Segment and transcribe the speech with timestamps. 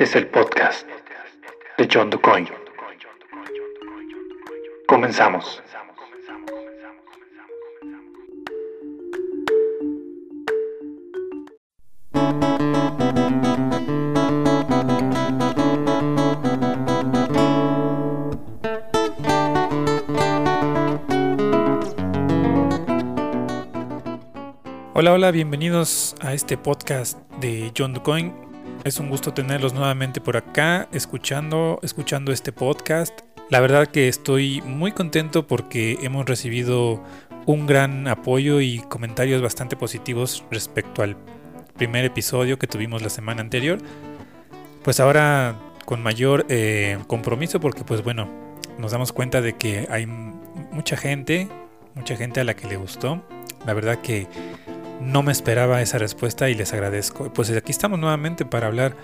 [0.00, 0.88] Este es el podcast
[1.76, 2.48] de John DuCoin.
[4.88, 5.62] Comenzamos.
[24.94, 28.49] Hola, hola, bienvenidos a este podcast de John DuCoin.
[28.82, 33.20] Es un gusto tenerlos nuevamente por acá, escuchando, escuchando este podcast.
[33.50, 37.02] La verdad que estoy muy contento porque hemos recibido
[37.44, 41.18] un gran apoyo y comentarios bastante positivos respecto al
[41.76, 43.78] primer episodio que tuvimos la semana anterior.
[44.82, 48.30] Pues ahora con mayor eh, compromiso porque pues bueno,
[48.78, 51.48] nos damos cuenta de que hay mucha gente,
[51.94, 53.22] mucha gente a la que le gustó.
[53.66, 54.26] La verdad que
[55.00, 57.32] no me esperaba esa respuesta y les agradezco.
[57.32, 58.96] Pues aquí estamos nuevamente para hablar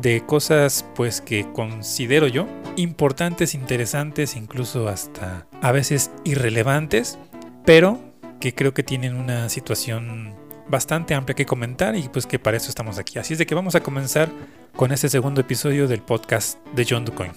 [0.00, 7.18] de cosas pues que considero yo importantes, interesantes, incluso hasta a veces irrelevantes,
[7.64, 7.98] pero
[8.40, 10.34] que creo que tienen una situación
[10.68, 13.18] bastante amplia que comentar y pues que para eso estamos aquí.
[13.18, 14.30] Así es de que vamos a comenzar
[14.76, 17.32] con este segundo episodio del podcast de John DuCoin.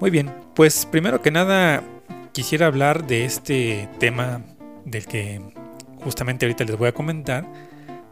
[0.00, 1.82] Muy bien, pues primero que nada
[2.36, 4.42] quisiera hablar de este tema
[4.84, 5.40] del que
[6.04, 7.50] justamente ahorita les voy a comentar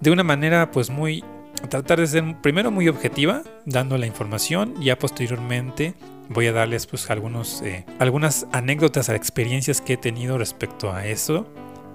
[0.01, 1.23] de una manera pues muy
[1.69, 5.93] tratar de ser primero muy objetiva dando la información ya posteriormente
[6.31, 11.47] voy a darles pues algunos eh, algunas anécdotas experiencias que he tenido respecto a eso.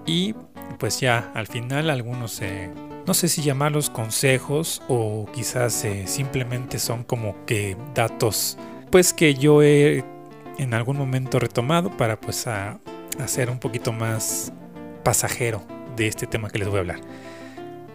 [0.06, 0.36] Y
[0.78, 2.70] pues ya al final algunos eh,
[3.08, 8.60] no sé si llamarlos consejos o quizás eh, simplemente son como que datos
[8.92, 10.04] pues que yo he
[10.60, 14.54] en algún momento retomado para pues hacer un poquito más
[15.04, 15.64] pasajero
[15.96, 17.00] de este tema que les voy a hablar.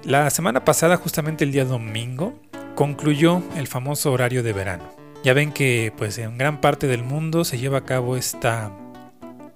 [0.02, 2.38] La semana pasada, justamente el día domingo,
[2.74, 4.84] concluyó el famoso horario de verano.
[5.22, 8.72] Ya ven que pues en gran parte del mundo se lleva a cabo esta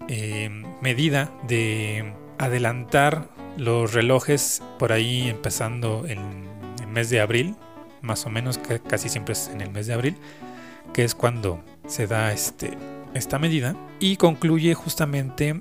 [0.08, 0.48] eh,
[0.80, 6.46] medida de adelantar los relojes por ahí empezando en
[6.80, 7.56] el mes de abril,
[8.00, 8.58] más o menos
[8.88, 10.16] casi siempre es en el mes de abril,
[10.94, 12.78] que es cuando se da este
[13.14, 15.60] esta medida y concluye justamente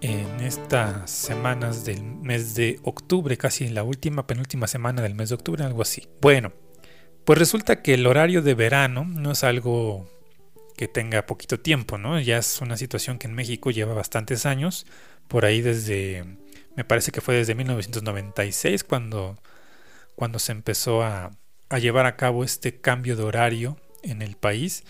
[0.00, 5.30] en estas semanas del mes de octubre, casi en la última, penúltima semana del mes
[5.30, 6.08] de octubre, algo así.
[6.20, 6.52] Bueno,
[7.24, 10.08] pues resulta que el horario de verano no es algo
[10.76, 12.20] que tenga poquito tiempo, ¿no?
[12.20, 14.86] Ya es una situación que en México lleva bastantes años,
[15.26, 16.24] por ahí desde,
[16.76, 19.38] me parece que fue desde 1996 cuando,
[20.14, 21.32] cuando se empezó a,
[21.68, 24.84] a llevar a cabo este cambio de horario en el país.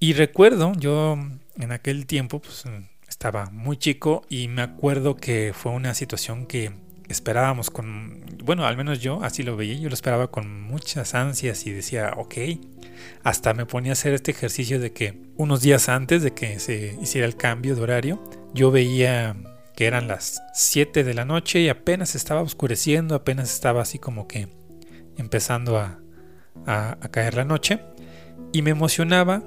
[0.00, 1.18] Y recuerdo, yo
[1.56, 2.64] en aquel tiempo pues,
[3.06, 6.72] estaba muy chico y me acuerdo que fue una situación que
[7.08, 11.66] esperábamos con, bueno, al menos yo así lo veía, yo lo esperaba con muchas ansias
[11.66, 12.34] y decía, ok,
[13.24, 16.96] hasta me ponía a hacer este ejercicio de que unos días antes de que se
[17.02, 18.24] hiciera el cambio de horario,
[18.54, 19.36] yo veía
[19.76, 24.26] que eran las 7 de la noche y apenas estaba oscureciendo, apenas estaba así como
[24.28, 24.48] que
[25.16, 25.98] empezando a,
[27.10, 27.80] caer la noche.
[28.52, 29.42] Y me emocionaba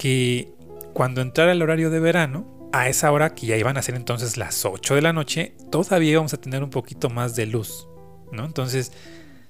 [0.00, 0.54] que
[0.94, 4.38] cuando entrara el horario de verano, a esa hora que ya iban a ser entonces
[4.38, 7.86] las 8 de la noche, todavía íbamos a tener un poquito más de luz,
[8.32, 8.46] ¿no?
[8.46, 8.92] Entonces,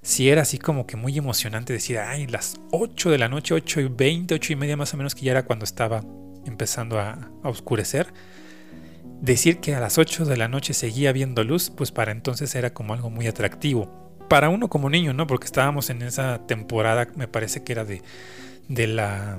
[0.03, 3.81] si era así como que muy emocionante decir, ay, las 8 de la noche, 8
[3.81, 6.03] y 20, 8 y media más o menos, que ya era cuando estaba
[6.45, 8.13] empezando a, oscurecer.
[9.21, 12.75] Decir que a las 8 de la noche seguía viendo luz, pues para entonces era
[12.75, 14.19] como algo muy atractivo.
[14.29, 15.29] Para uno como niño, ¿no?
[15.29, 18.03] Porque estábamos en esa temporada, me parece que era de,
[18.69, 19.39] de la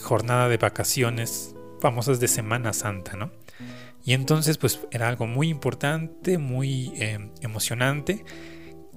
[0.00, 3.30] jornada de vacaciones famosas de Semana Santa, ¿no?
[4.04, 8.24] Y entonces pues era algo muy importante, muy eh, emocionante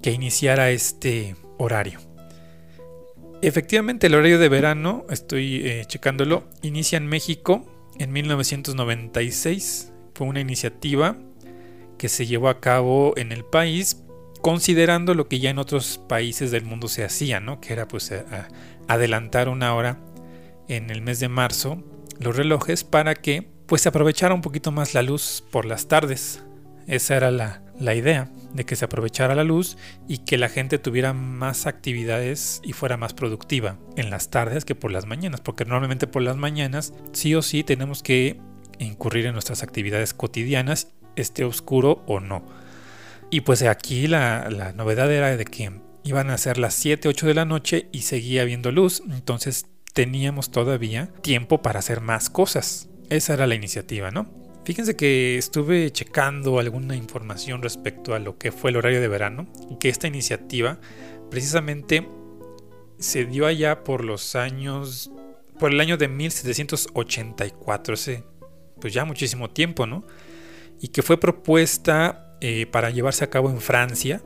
[0.02, 2.00] que iniciara este horario.
[3.42, 9.92] Efectivamente el horario de verano, estoy eh, checándolo, inicia en México en 1996.
[10.14, 11.18] Fue una iniciativa
[11.98, 14.02] que se llevó a cabo en el país
[14.40, 17.60] considerando lo que ya en otros países del mundo se hacía, ¿no?
[17.60, 18.12] Que era pues
[18.88, 19.98] adelantar una hora
[20.68, 21.82] en el mes de marzo
[22.20, 26.42] los relojes para que pues se aprovechara un poquito más la luz por las tardes.
[26.86, 30.78] Esa era la, la, idea, de que se aprovechara la luz y que la gente
[30.78, 35.64] tuviera más actividades y fuera más productiva en las tardes que por las mañanas, porque
[35.64, 38.38] normalmente por las mañanas sí o sí tenemos que
[38.78, 42.44] incurrir en nuestras actividades cotidianas, esté oscuro o no.
[43.30, 47.26] Y pues aquí la, la novedad era de que iban a ser las 7, 8
[47.26, 52.88] de la noche y seguía habiendo luz, entonces teníamos todavía tiempo para hacer más cosas.
[53.08, 54.28] Esa era la iniciativa, ¿no?
[54.64, 59.46] Fíjense que estuve checando alguna información respecto a lo que fue el horario de verano
[59.70, 60.78] y que esta iniciativa
[61.30, 62.08] precisamente
[62.98, 65.10] se dio allá por los años,
[65.58, 68.24] por el año de 1784, ese,
[68.80, 70.04] pues ya muchísimo tiempo, ¿no?
[70.80, 74.22] Y que fue propuesta eh, para llevarse a cabo en Francia.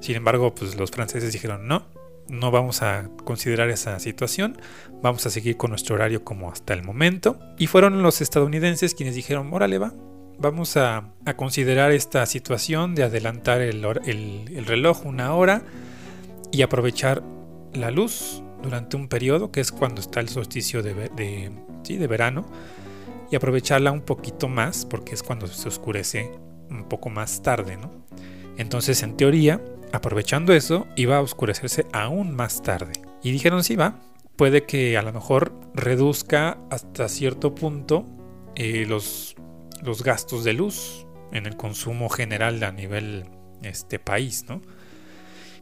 [0.00, 1.86] Sin embargo, pues los franceses dijeron no,
[2.28, 4.58] no vamos a considerar esa situación,
[5.02, 7.38] vamos a seguir con nuestro horario como hasta el momento.
[7.58, 9.92] Y fueron los estadounidenses quienes dijeron, órale va,
[10.38, 13.82] vamos a, considerar esta situación de adelantar el,
[14.66, 15.62] reloj una hora
[16.50, 17.22] y aprovechar
[17.72, 22.46] la luz durante un periodo, que es cuando está el solsticio de, de verano,
[23.30, 26.30] y aprovecharla un poquito más, porque es cuando se oscurece
[26.70, 27.90] un poco más tarde, ¿no?
[28.58, 29.60] Entonces, en teoría,
[29.92, 32.92] Aprovechando eso, iba a oscurecerse aún más tarde.
[33.22, 34.00] Y dijeron, sí, va,
[34.36, 38.06] puede que a lo mejor reduzca hasta cierto punto
[38.54, 39.36] eh, los,
[39.82, 43.24] los gastos de luz en el consumo general a nivel
[43.62, 44.62] este país, ¿no?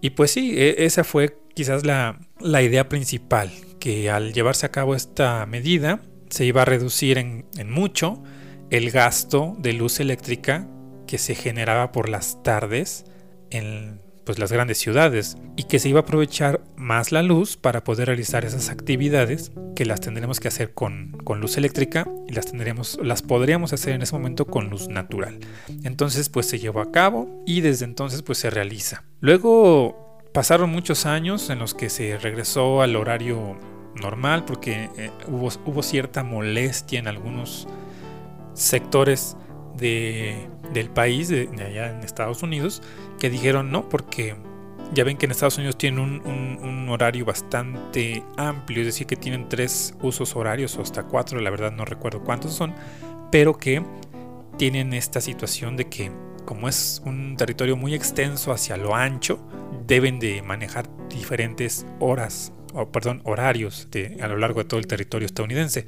[0.00, 4.70] Y pues sí, e, esa fue quizás la, la, idea principal, que al llevarse a
[4.70, 6.00] cabo esta medida
[6.30, 8.22] se iba a reducir en, en mucho
[8.70, 10.68] el gasto de luz eléctrica
[11.06, 13.04] que se generaba por las tardes
[13.50, 14.00] en
[14.30, 18.06] pues las grandes ciudades y que se iba a aprovechar más la luz para poder
[18.06, 23.22] realizar esas actividades que las tendremos que hacer con, luz eléctrica y las tendremos las
[23.22, 25.40] podríamos hacer en ese momento con luz natural.
[25.82, 29.02] Entonces pues se llevó a cabo y desde entonces pues se realiza.
[29.18, 33.58] Luego pasaron muchos años en los que se regresó al horario
[34.00, 37.66] normal porque eh, hubo, hubo cierta molestia en algunos
[38.54, 39.36] sectores
[40.72, 42.82] del país, de, allá en Estados Unidos,
[43.18, 44.36] que dijeron no, porque
[44.92, 49.48] ya ven que en Estados Unidos tienen un, horario bastante amplio, es decir, que tienen
[49.48, 52.74] tres usos horarios o hasta cuatro, la verdad no recuerdo cuántos son,
[53.30, 53.80] pero que
[54.56, 56.10] tienen esta situación de que
[56.44, 59.38] como es un territorio muy extenso hacia lo ancho,
[59.86, 63.86] deben de manejar diferentes horas, o perdón, horarios
[64.20, 65.86] a lo largo de todo el territorio estadounidense.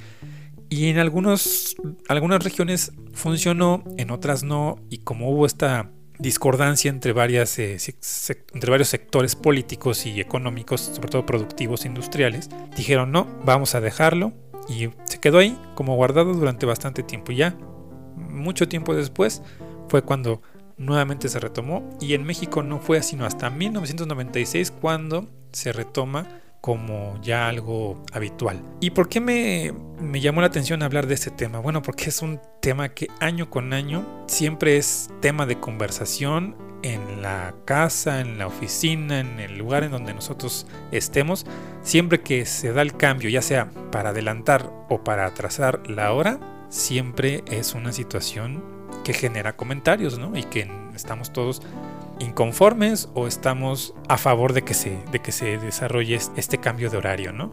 [0.72, 1.76] Y en algunos,
[2.08, 7.76] algunas regiones funcionó, en otras no, y como hubo esta discordancia entre, varias, eh,
[8.54, 14.32] entre varios sectores políticos y económicos, sobre todo productivos industriales, dijeron no, vamos a dejarlo
[14.66, 17.32] y se quedó ahí como guardado durante bastante tiempo.
[17.32, 17.54] Ya
[18.16, 19.42] mucho tiempo después
[19.88, 20.40] fue cuando
[20.78, 27.20] nuevamente se retomó y en México no fue sino hasta 1996 cuando se retoma como
[27.20, 28.62] ya algo habitual.
[28.80, 29.72] ¿Y por qué me,
[30.20, 31.58] llamó la atención hablar de este tema?
[31.58, 37.20] Bueno, porque es un tema que año con año siempre es tema de conversación en
[37.20, 41.46] la casa, en la oficina, en el lugar en donde nosotros estemos.
[41.82, 46.38] Siempre que se da el cambio, ya sea para adelantar o para atrasar la hora,
[46.68, 48.62] siempre es una situación
[49.02, 50.36] que genera comentarios, ¿no?
[50.36, 51.60] Y que estamos todos
[52.18, 56.96] inconformes o estamos a favor de que se, de que se desarrolle este cambio de
[56.96, 57.52] horario, ¿no?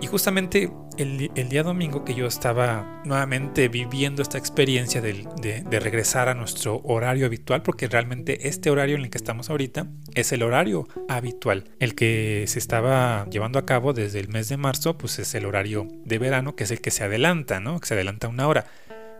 [0.00, 6.28] Y justamente el, día domingo que yo estaba nuevamente viviendo esta experiencia de, de, regresar
[6.28, 10.42] a nuestro horario habitual, porque realmente este horario en el que estamos ahorita es el
[10.42, 11.70] horario habitual.
[11.78, 15.46] El que se estaba llevando a cabo desde el mes de marzo, pues es el
[15.46, 17.80] horario de verano, que es el que se adelanta, ¿no?
[17.80, 18.66] Que se adelanta una hora.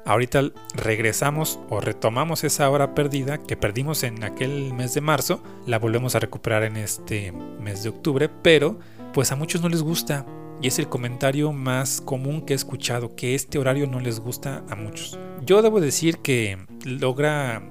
[0.07, 0.43] Ahorita
[0.75, 6.15] regresamos o retomamos esa hora perdida que perdimos en aquel mes de marzo, la volvemos
[6.15, 8.79] a recuperar en este mes de octubre, pero
[9.15, 10.27] pues a muchos no les gusta
[10.61, 14.63] y es el comentario más común que he escuchado, que este horario no les gusta
[14.69, 15.19] a muchos.
[15.43, 17.63] Yo debo decir que logra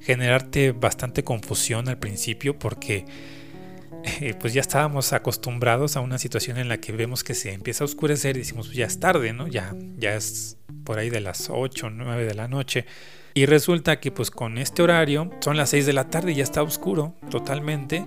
[0.00, 3.04] generarte bastante confusión al principio porque
[4.20, 7.82] eh, pues ya estábamos acostumbrados a una situación en la que vemos que se empieza
[7.84, 9.48] a oscurecer y decimos pues ya es tarde, ¿no?
[9.48, 12.86] Ya, ya es por ahí de las 8 o 9 de la noche.
[13.34, 16.44] Y resulta que pues con este horario son las 6 de la tarde y ya
[16.44, 18.06] está oscuro totalmente.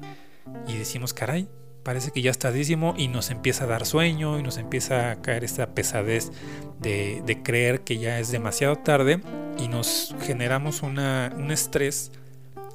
[0.68, 1.50] Y decimos, caray,
[1.84, 5.22] parece que ya está tardísimo y nos empieza a dar sueño y nos empieza a
[5.22, 6.32] caer esta pesadez
[6.80, 9.22] de, de creer que ya es demasiado tarde
[9.58, 12.12] y nos generamos una, un estrés,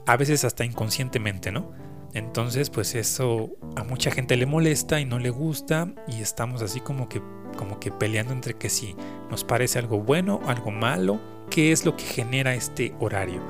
[0.06, 1.72] a veces hasta inconscientemente, ¿no?
[2.14, 6.80] Entonces pues eso a mucha gente le molesta y no le gusta y estamos así
[6.80, 7.22] como que
[7.56, 8.96] como que peleando entre que si
[9.30, 13.42] nos parece algo bueno, algo malo, qué es lo que genera este horario.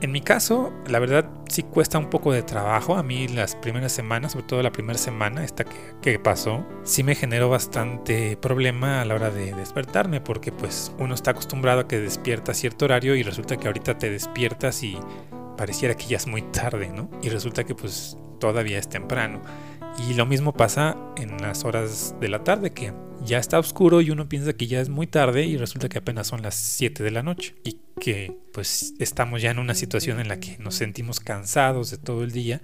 [0.00, 2.94] En mi caso, la verdad sí cuesta un poco de trabajo.
[2.96, 7.02] A mí las primeras semanas, sobre todo la primera semana, esta que, que, pasó, sí
[7.02, 11.88] me generó bastante problema a la hora de despertarme, porque pues uno está acostumbrado a
[11.88, 14.96] que despierta a cierto horario y resulta que ahorita te despiertas y
[15.58, 17.10] pareciera que ya es muy tarde, ¿no?
[17.22, 19.42] Y resulta que pues todavía es temprano.
[20.08, 24.10] Y lo mismo pasa en las horas de la tarde, que ya está oscuro y
[24.10, 27.10] uno piensa que ya es muy tarde y resulta que apenas son las 7 de
[27.10, 31.18] la noche y que pues estamos ya en una situación en la que nos sentimos
[31.18, 32.62] cansados de todo el día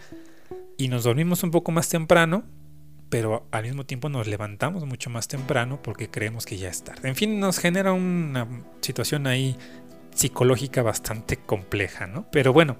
[0.79, 2.45] y nos dormimos un poco más temprano,
[3.09, 7.09] pero al mismo tiempo nos levantamos mucho más temprano porque creemos que ya es tarde.
[7.09, 8.47] En fin, nos genera una
[8.81, 9.57] situación ahí
[10.15, 12.27] psicológica bastante compleja, ¿no?
[12.31, 12.79] Pero bueno,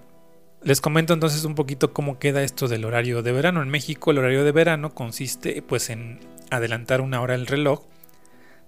[0.63, 3.63] les comento entonces un poquito cómo queda esto del horario de verano.
[3.63, 7.85] En México el horario de verano consiste pues en adelantar una hora el reloj.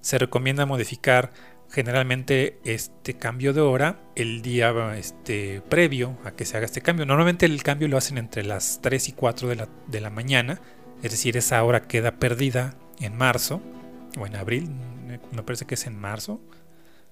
[0.03, 1.33] Se recomienda modificar
[1.71, 7.07] generalmente este cambio de hora el día este, previo a que se haga este cambio.
[7.07, 10.61] Normalmente el cambio lo hacen entre las 3 y 4 de la, de la mañana,
[11.03, 13.63] es decir, esa hora queda perdida en marzo
[14.19, 14.71] o en abril,
[15.33, 16.41] me parece que es en marzo.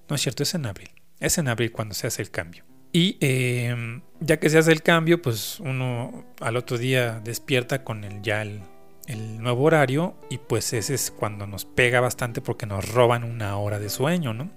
[0.08, 0.90] No es cierto, es en abril.
[1.24, 2.64] Es en abril cuando se hace el cambio.
[2.92, 8.04] Y em, ya que se hace el cambio, pues uno al otro día despierta con
[8.04, 8.60] el, ya el,
[9.06, 13.56] el, nuevo horario y pues ese es cuando nos pega bastante porque nos roban una
[13.56, 14.50] hora de sueño, ¿no?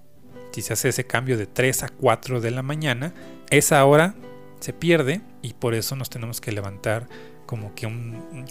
[0.52, 3.14] Si se hace ese cambio de 3 a 4 de la mañana,
[3.50, 4.14] esa hora
[4.60, 7.08] se pierde y por eso nos tenemos que levantar
[7.46, 7.88] como que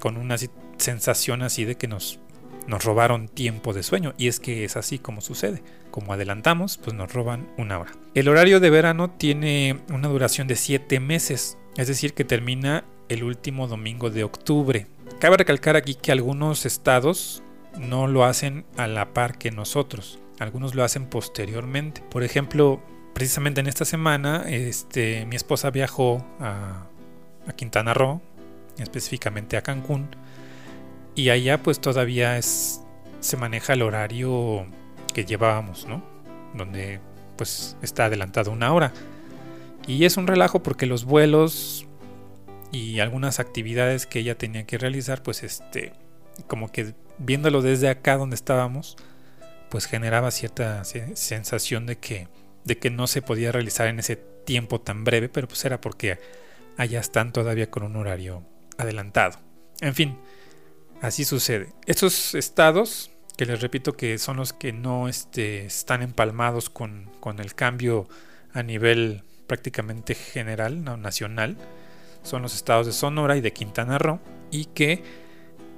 [0.00, 0.37] con una
[0.78, 2.18] sensación así de que nos
[2.66, 5.62] nos robaron tiempo de sueño y es que es así como sucede.
[5.90, 7.92] Como adelantamos, pues nos roban una hora.
[8.14, 13.25] El horario de verano tiene una duración de 7 meses, es decir, que termina el
[13.25, 14.87] último domingo de octubre.
[15.20, 17.42] Cabe recalcar aquí que algunos estados
[17.78, 22.02] no lo hacen a la par que nosotros, algunos lo hacen posteriormente.
[22.11, 22.82] Por ejemplo,
[23.14, 26.87] precisamente en esta semana, este, mi esposa viajó a,
[27.46, 28.20] a Quintana Roo,
[28.78, 30.08] específicamente a Cancún,
[31.16, 32.82] y allá pues todavía es,
[33.20, 34.66] se maneja el horario
[35.12, 36.04] que llevábamos, ¿no?
[36.54, 37.00] Donde
[37.37, 38.92] pues está adelantado una hora.
[39.87, 41.87] Y es un relajo porque los vuelos
[42.70, 45.94] y algunas actividades que ella tenía que realizar, pues este,
[46.46, 48.96] como que viéndolo desde acá donde estábamos,
[49.70, 52.28] pues generaba cierta sensación de que,
[52.64, 56.18] de que no se podía realizar en ese tiempo tan breve, pero pues era porque
[56.76, 58.42] allá están todavía con un horario
[58.76, 59.38] adelantado.
[59.80, 60.18] En fin,
[61.02, 61.72] Así sucede.
[61.86, 67.54] Estos estados, que les repito que son los que no este, están empalmados con, el
[67.54, 68.08] cambio
[68.52, 71.56] a nivel prácticamente general, no, nacional,
[72.22, 75.02] son los estados de Sonora y de Quintana Roo, y que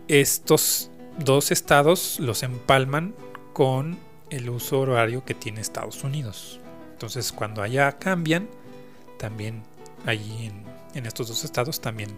[0.07, 3.15] estos dos estados los empalman
[3.53, 3.99] con
[4.31, 6.61] el uso horario que tiene Estados Unidos.
[6.93, 8.49] Entonces cuando allá cambian,
[9.19, 9.63] también
[10.07, 12.11] allí en, en estos dos estados también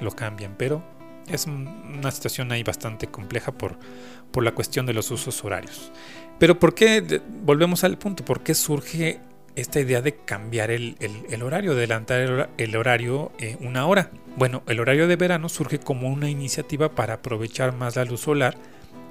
[0.00, 0.82] lo cambian, pero
[1.28, 3.76] es una situación ahí bastante compleja por,
[4.30, 5.92] por la cuestión de los usos horarios.
[6.38, 9.20] Pero ¿por qué, volvemos al punto, por qué surge
[9.54, 10.96] esta idea de cambiar el,
[11.42, 14.10] horario, de adelantar el, horario eh, una hora?
[14.36, 18.56] Bueno, el horario de verano surge como una iniciativa para aprovechar más la luz solar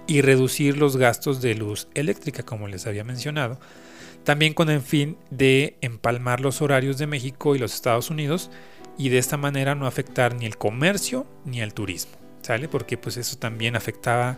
[0.07, 3.59] y reducir los gastos de luz eléctrica, como les había mencionado.
[4.23, 8.51] También con el fin de empalmar los horarios de México y los Estados Unidos
[9.01, 12.11] y de esta manera no afectar ni el comercio ni el turismo,
[12.43, 12.67] ¿sale?
[12.67, 14.37] Porque pues eso también afectaba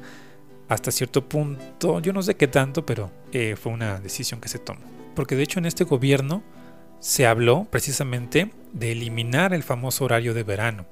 [0.70, 4.60] hasta cierto punto, yo no sé qué tanto, pero eh, fue una decisión que se
[4.60, 4.80] tomó.
[5.16, 6.44] Porque de hecho en este gobierno
[7.02, 10.86] se habló precisamente de eliminar el famoso horario de verano,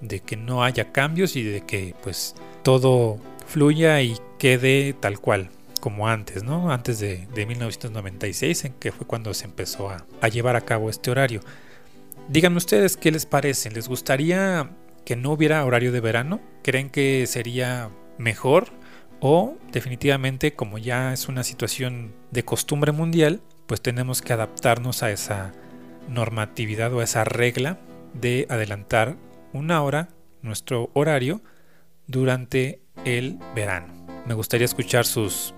[0.00, 5.50] de que no haya cambios y de que pues todo fluya y quede tal cual,
[5.80, 6.70] como antes, ¿no?
[6.70, 11.40] Antes de, 1996, en que fue cuando se empezó a llevar a cabo este horario.
[12.30, 13.72] Díganme ustedes qué les parece.
[13.72, 14.70] ¿Les gustaría
[15.04, 16.40] que no hubiera horario de verano?
[16.62, 18.68] ¿Creen que sería mejor?
[19.18, 25.10] ¿O definitivamente como ya es una situación de costumbre mundial, pues tenemos que adaptarnos a
[25.10, 25.52] esa
[26.08, 27.80] normatividad o a esa regla
[28.14, 29.16] de adelantar
[29.52, 30.10] una hora
[30.40, 31.42] nuestro horario
[32.06, 34.06] durante el verano?
[34.24, 35.52] Me gustaría escuchar sus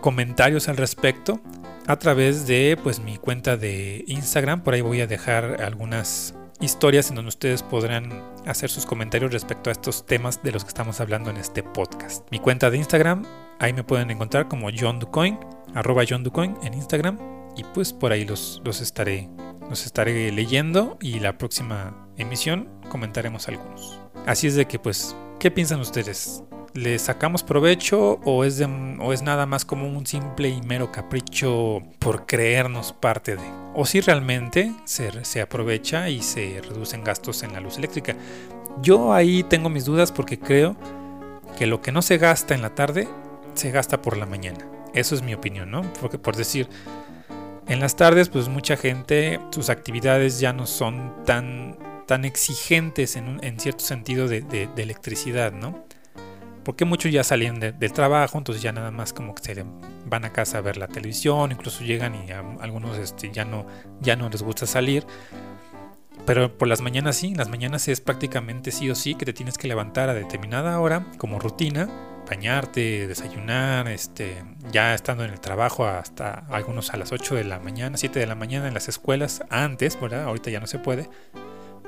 [0.00, 1.42] comentarios al respecto
[1.86, 4.62] a través de pues mi cuenta de Instagram.
[4.62, 9.70] Por ahí voy a dejar algunas historias en donde ustedes podrán hacer sus comentarios respecto
[9.70, 12.26] a estos temas de los que estamos hablando en este podcast.
[12.30, 13.24] Mi cuenta de Instagram,
[13.58, 15.38] ahí me pueden encontrar como John Ducoin,
[15.74, 17.18] arroba John Ducoin en Instagram.
[17.56, 19.28] Y pues por ahí los, los, estaré,
[19.68, 24.00] los estaré leyendo y la próxima emisión comentaremos algunos.
[24.26, 26.42] Así es de que pues, ¿qué piensan ustedes?
[26.74, 28.60] Le sacamos provecho o es,
[28.98, 33.42] o es nada más como un simple y mero capricho por creernos parte de.
[33.74, 38.16] O si realmente se, se aprovecha y se reducen gastos en la luz eléctrica.
[38.82, 40.76] Yo ahí tengo mis dudas porque creo
[41.56, 43.08] que lo que no se gasta en la tarde
[43.54, 44.66] se gasta por la mañana.
[44.94, 45.82] Eso es mi opinión, ¿no?
[46.00, 46.68] Porque por decir,
[47.68, 51.78] en las tardes pues mucha gente, sus actividades ya no son tan,
[52.08, 55.84] tan exigentes en, en cierto sentido de, de electricidad, ¿no?
[56.64, 59.64] Porque muchos ya salen del trabajo, entonces ya nada más como que se
[60.06, 63.66] van a casa a ver la televisión, incluso llegan y a algunos este, ya, no,
[64.00, 65.06] ya no les gusta salir.
[66.26, 69.58] Pero por las mañanas sí, las mañanas es prácticamente sí o sí que te tienes
[69.58, 71.88] que levantar a determinada hora como rutina,
[72.28, 74.42] bañarte, desayunar, este,
[74.72, 78.26] ya estando en el trabajo hasta algunos a las 8 de la mañana, 7 de
[78.26, 80.24] la mañana en las escuelas, antes, ¿verdad?
[80.24, 81.10] Ahorita ya no se puede,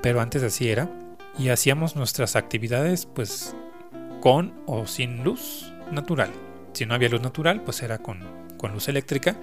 [0.02, 0.90] pero antes así era.
[1.38, 3.54] Y hacíamos nuestras actividades pues
[4.26, 6.32] con o sin luz natural.
[6.72, 8.18] Si no había luz natural, pues era con,
[8.58, 9.36] con luz eléctrica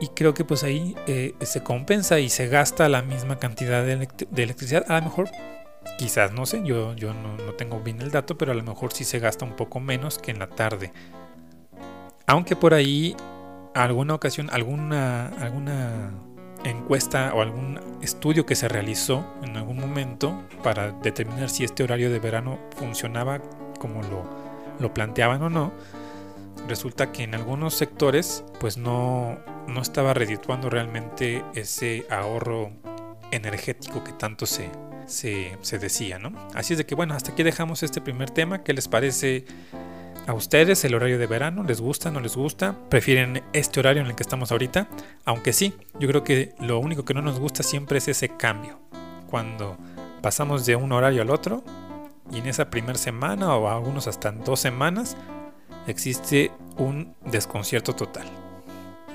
[0.00, 4.08] y creo que pues ahí eh, se compensa y se gasta la misma cantidad de,
[4.34, 4.90] electricidad.
[4.90, 5.28] A lo mejor,
[5.98, 8.94] quizás, no sé, yo, yo no, no, tengo bien el dato, pero a lo mejor
[8.94, 10.94] sí se gasta un poco menos que en la tarde.
[12.26, 13.14] Aunque por ahí,
[13.74, 16.10] alguna ocasión, alguna, alguna
[16.64, 22.10] encuesta o algún estudio que se realizó en algún momento para determinar si este horario
[22.10, 23.42] de verano funcionaba
[23.78, 24.24] como lo,
[24.78, 25.72] lo planteaban o no,
[26.68, 32.72] resulta que en algunos sectores pues no, no estaba redituando realmente ese ahorro
[33.30, 34.70] energético que tanto se,
[35.06, 36.32] se, decía, ¿no?
[36.54, 38.62] Así es de que bueno, hasta aquí dejamos este primer tema.
[38.62, 39.44] ¿Qué les parece
[40.26, 41.62] a ustedes el horario de verano?
[41.62, 42.76] ¿Les gusta, no les gusta?
[42.88, 44.88] ¿Prefieren este horario en el que estamos ahorita?
[45.24, 48.80] Aunque sí, yo creo que lo único que no nos gusta siempre es ese cambio.
[49.28, 49.76] Cuando
[50.22, 51.64] pasamos de un horario al otro
[52.30, 55.16] y en esa primera semana o algunos hasta dos semanas
[55.86, 58.26] existe un desconcierto total.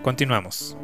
[0.04, 0.78] Continuamos.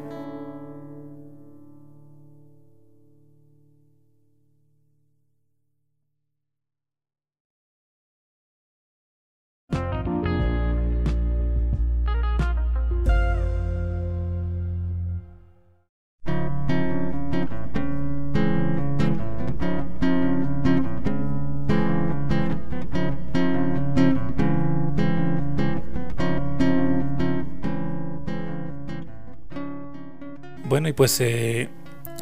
[30.97, 31.69] Pues eh,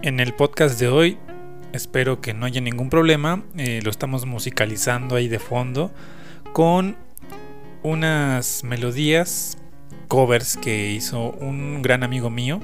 [0.01, 1.17] en el podcast de hoy
[1.71, 3.41] espero que no haya ningún problema.
[3.57, 5.93] Eh, lo estamos musicalizando ahí de fondo
[6.51, 6.97] con
[7.83, 9.57] unas melodías,
[10.09, 12.59] covers que hizo un gran amigo mío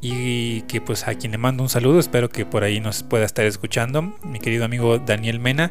[0.00, 3.24] y que pues a quien le mando un saludo, espero que por ahí nos pueda
[3.24, 5.70] estar escuchando, mi querido amigo Daniel Mena,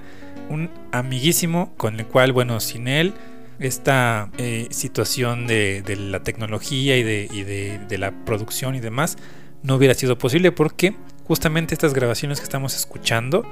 [0.50, 3.14] un amiguísimo con el cual, bueno, sin él
[3.60, 9.18] esta eh, situación de, la tecnología y, de, la producción y demás
[9.64, 13.44] no hubiera sido posible porque justamente estas grabaciones que estamos escuchando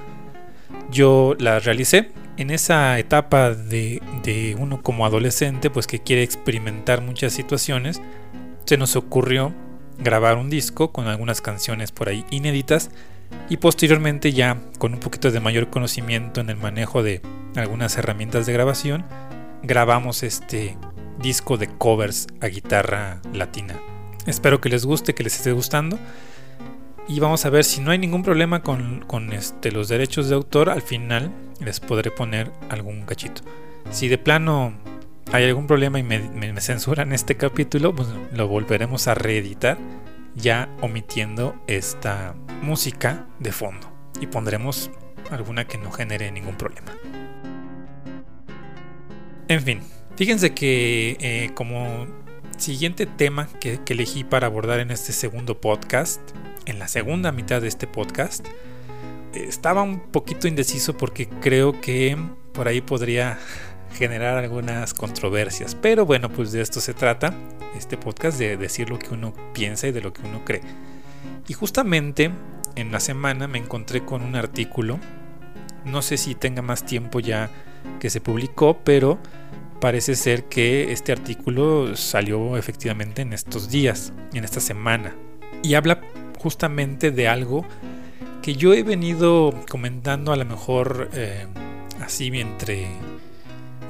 [0.92, 7.02] yo las realicé en esa etapa de, de uno como adolescente pues que quiere experimentar
[7.02, 8.02] muchas situaciones
[8.66, 9.54] se nos ocurrió
[9.98, 12.92] grabar un disco con algunas canciones por ahí inéditas
[13.50, 17.22] y posteriormente ya con un poquito de mayor conocimiento en el manejo de
[17.56, 19.06] algunas herramientas de grabación
[19.64, 20.78] grabamos este
[21.20, 23.76] disco de covers a guitarra latina.
[24.26, 26.00] Espero que les guste, que les esté gustando.
[27.08, 30.70] Y vamos a ver si no hay ningún problema con, este, los derechos de autor.
[30.70, 33.42] Al final les podré poner algún cachito.
[33.92, 34.74] Si de plano
[35.32, 39.78] hay algún problema y me, censuran este capítulo, pues lo volveremos a reeditar
[40.36, 43.92] ya omitiendo esta música de fondo.
[44.20, 44.90] Y pondremos
[45.30, 46.92] alguna que no genere ningún problema.
[49.48, 49.82] En fin,
[50.16, 52.08] fíjense que eh, como
[52.58, 56.20] siguiente tema que, elegí para abordar en este segundo podcast,
[56.66, 58.48] en la segunda mitad de este podcast,
[59.36, 62.18] estaba un poquito indeciso porque creo que
[62.54, 63.38] por ahí podría
[63.94, 65.76] generar algunas controversias.
[65.76, 67.36] Pero bueno, pues de esto se trata,
[67.78, 70.62] este podcast, de decir lo que uno piensa y de lo que uno cree.
[71.48, 72.32] Y justamente
[72.76, 75.00] en la semana me encontré con un artículo,
[75.84, 77.52] no sé si tenga más tiempo ya
[78.00, 79.20] que se publicó, pero
[79.80, 85.16] parece ser que este artículo salió efectivamente en estos días, en esta semana,
[85.64, 86.02] y habla
[86.40, 87.66] justamente de algo
[88.42, 91.48] que yo he venido comentando a lo mejor eh,
[92.00, 92.88] así entre,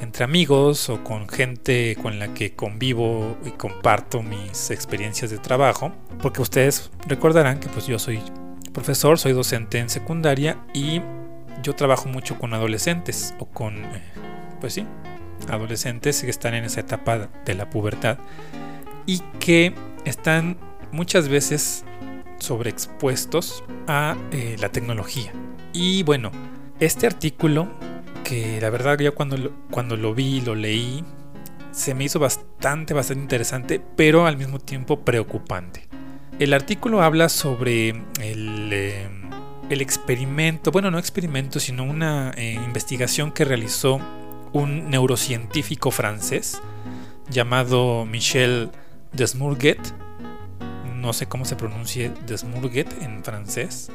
[0.01, 5.91] entre amigos o con gente con la que convivo y comparto mis experiencias de trabajo,
[6.21, 8.21] porque ustedes recordarán que pues yo soy
[8.71, 11.01] profesor, soy docente en secundaria y
[11.65, 14.01] yo trabajo mucho con adolescentes o con, eh,
[14.61, 14.85] pues sí,
[15.49, 18.19] adolescentes que están en esa etapa de la pubertad
[19.07, 19.73] y que
[20.05, 20.57] están
[20.91, 21.83] muchas veces
[22.37, 25.33] sobreexpuestos a eh, la tecnología.
[25.73, 26.31] Y bueno,
[26.79, 27.67] este artículo,
[28.23, 31.03] que la verdad ya cuando lo, cuando lo vi, lo leí,
[31.71, 35.87] se me hizo bastante, bastante interesante, pero al mismo tiempo preocupante.
[36.37, 37.89] El artículo habla sobre
[38.21, 39.09] el, eh,
[39.69, 43.99] el experimento, bueno, no experimento, sino una eh, investigación que realizó
[44.53, 46.61] un neurocientífico francés
[47.29, 48.69] llamado Michel
[49.11, 49.79] Desmourguet.
[50.95, 53.91] No sé cómo se pronuncie Desmourguet en francés.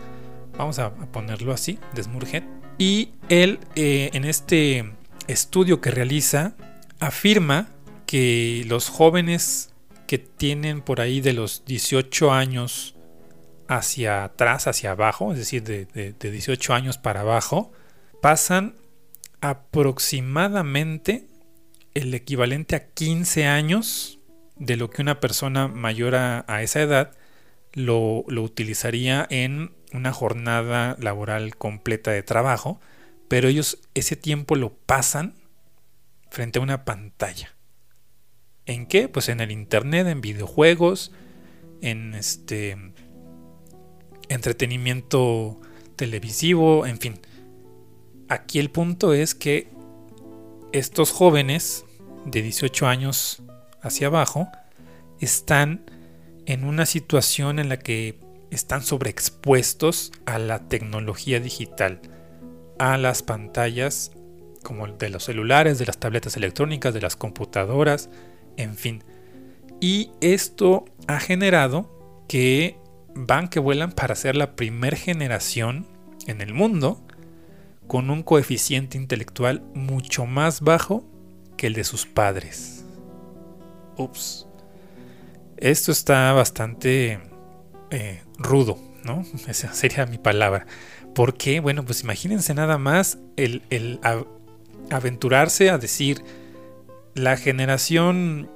[0.56, 2.44] Vamos a ponerlo así, Desmourguet.
[2.78, 4.92] Y él eh, en este
[5.28, 6.54] estudio que realiza
[6.98, 7.68] afirma
[8.06, 9.70] que los jóvenes
[10.06, 12.96] que tienen por ahí de los 18 años
[13.70, 17.72] hacia atrás, hacia abajo, es decir, de, de 18 años para abajo,
[18.20, 18.74] pasan
[19.40, 21.26] aproximadamente
[21.94, 24.20] el equivalente a 15 años
[24.61, 27.16] de lo que una persona mayor a, esa edad
[27.72, 32.80] lo, utilizaría en una jornada laboral completa de trabajo,
[33.28, 35.35] pero ellos ese tiempo lo pasan
[36.30, 37.56] frente a una pantalla.
[38.66, 39.09] ¿En qué?
[39.09, 41.11] Pues en el internet, en videojuegos,
[41.80, 42.76] en este
[44.30, 45.60] entretenimiento
[45.96, 47.20] televisivo, en fin.
[48.28, 49.68] Aquí el punto es que
[50.72, 51.84] estos jóvenes
[52.24, 53.42] de 18 años
[53.82, 54.48] hacia abajo
[55.18, 55.84] están
[56.46, 58.18] en una situación en la que
[58.50, 62.00] están sobreexpuestos a la tecnología digital,
[62.78, 64.12] a las pantallas
[64.62, 68.10] como de los celulares, de las tabletas electrónicas, de las computadoras,
[68.56, 69.04] en fin.
[69.80, 72.79] Y esto ha generado que
[73.14, 75.86] van que vuelan para ser la primer generación
[76.26, 77.04] en el mundo
[77.86, 81.04] con un coeficiente intelectual mucho más bajo
[81.56, 82.84] que el de sus padres.
[83.96, 84.46] Ups.
[85.56, 87.20] Esto está bastante
[87.90, 89.24] eh, rudo, ¿no?
[89.48, 90.66] Esa sería mi palabra.
[91.14, 91.60] ¿Por qué?
[91.60, 94.00] Bueno, pues imagínense nada más el,
[94.90, 96.22] aventurarse a decir
[97.14, 98.50] la generación,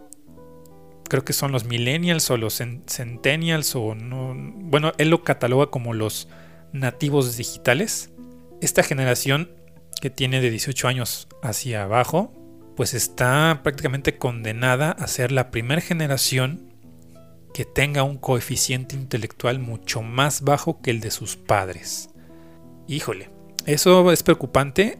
[1.14, 5.94] creo que son los millennials o los centennials o no, bueno, él lo cataloga como
[5.94, 6.26] los
[6.72, 8.10] nativos digitales
[8.60, 9.52] esta generación
[10.00, 12.32] que tiene de 18 años hacia abajo,
[12.74, 16.74] pues está prácticamente condenada a ser la primera generación
[17.52, 22.10] que tenga un coeficiente intelectual mucho más bajo que el de sus padres.
[22.88, 23.30] Híjole,
[23.66, 24.98] eso es preocupante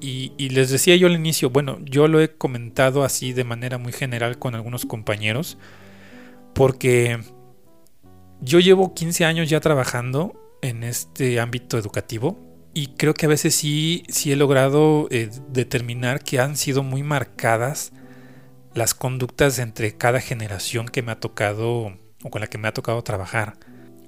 [0.00, 3.92] y, les decía yo al inicio, bueno, yo lo he comentado así de manera muy
[3.92, 5.58] general con algunos compañeros,
[6.54, 7.20] porque
[8.40, 12.38] yo llevo 15 años ya trabajando en este ámbito educativo
[12.74, 17.02] y creo que a veces sí, sí he logrado eh, determinar que han sido muy
[17.02, 17.92] marcadas
[18.74, 22.74] las conductas entre cada generación que me ha tocado o con la que me ha
[22.74, 23.56] tocado trabajar.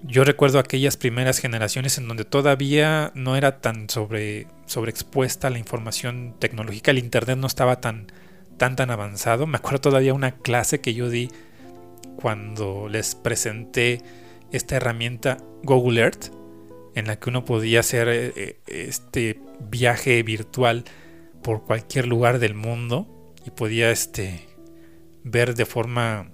[0.03, 6.35] Yo recuerdo aquellas primeras generaciones en donde todavía no era tan sobre, sobreexpuesta la información
[6.39, 8.07] tecnológica, el internet no estaba tan,
[8.57, 9.47] tan tan avanzado.
[9.47, 11.31] Me acuerdo todavía una clase que yo di
[12.17, 14.03] cuando les presenté
[14.53, 16.33] esta herramienta Google Earth
[16.95, 20.85] en la que uno podía hacer eh, eh, este viaje virtual
[21.43, 24.49] por cualquier lugar del mundo y podía este,
[25.25, 26.31] ver de forma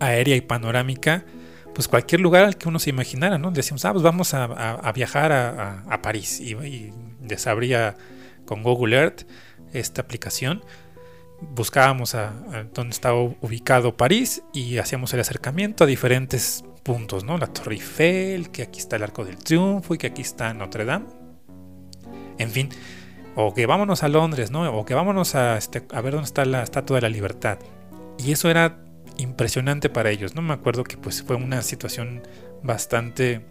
[0.00, 1.24] aérea y panorámica
[1.74, 3.50] pues cualquier lugar al que uno se imaginara, ¿no?
[3.50, 6.92] Decíamos, ah, pues vamos a, viajar a, París y, y,
[7.26, 7.96] les abría
[8.44, 9.22] con Google Earth
[9.72, 10.62] esta aplicación.
[11.40, 12.32] Buscábamos a,
[12.74, 17.38] dónde estaba ubicado París y hacíamos el acercamiento a diferentes puntos, ¿no?
[17.38, 20.84] La Torre Eiffel, que aquí está el Arco del Triunfo y que aquí está Notre
[20.84, 21.06] Dame.
[22.38, 22.68] En fin,
[23.34, 24.70] o que vámonos a Londres, ¿no?
[24.72, 27.58] O que vámonos a, este, a ver dónde está la Estatua de la Libertad.
[28.18, 28.78] Y eso era
[29.22, 30.42] impresionante para ellos, ¿no?
[30.42, 32.22] Me acuerdo que pues fue una situación
[32.62, 33.46] bastante